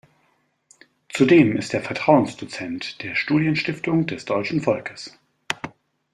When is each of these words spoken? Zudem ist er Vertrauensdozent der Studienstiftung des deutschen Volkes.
Zudem 1.09 1.55
ist 1.55 1.75
er 1.75 1.83
Vertrauensdozent 1.83 3.03
der 3.03 3.13
Studienstiftung 3.13 4.07
des 4.07 4.25
deutschen 4.25 4.59
Volkes. 4.59 5.15